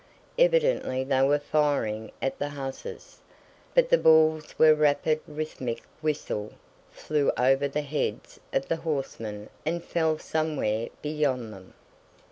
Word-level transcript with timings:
Evidently 0.39 1.03
they 1.03 1.21
were 1.21 1.37
firing 1.37 2.11
at 2.23 2.39
the 2.39 2.49
hussars, 2.49 3.19
but 3.75 3.89
the 3.89 3.99
balls 3.99 4.57
with 4.57 4.79
rapid 4.81 5.21
rhythmic 5.27 5.83
whistle 6.01 6.53
flew 6.89 7.31
over 7.37 7.67
the 7.67 7.83
heads 7.83 8.39
of 8.51 8.67
the 8.67 8.77
horsemen 8.77 9.47
and 9.63 9.83
fell 9.83 10.17
somewhere 10.17 10.87
beyond 11.03 11.53
them. 11.53 11.75